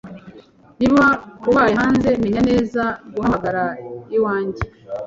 Niba 0.79 1.03
ubaye 1.49 1.73
hanze, 1.81 2.09
menya 2.23 2.41
neza 2.49 2.83
guhamagara 3.13 3.63
iwanjye 4.17 4.61